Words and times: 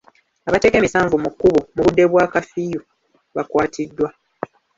Abateeka 0.47 0.75
emisanvu 0.77 1.15
mu 1.23 1.29
kkubo 1.31 1.59
mu 1.75 1.81
budde 1.85 2.03
bwa 2.11 2.25
kaafiyu 2.33 2.79
bakwatiddwa. 3.35 4.07